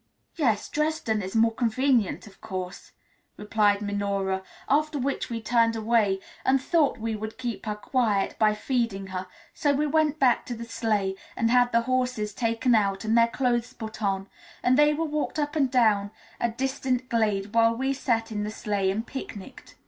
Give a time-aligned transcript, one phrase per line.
[0.35, 2.91] "Yes, Dresden is more convenient, of course,"
[3.37, 8.55] replied Minora; after which we turned away and thought we would keep her quiet by
[8.55, 13.05] feeding her, so we went back to the sleigh and had the horses taken out
[13.05, 14.27] and their cloths put on,
[14.63, 16.09] and they were walked up and down
[16.39, 19.75] a distant glade while we sat in the sleigh and picnicked.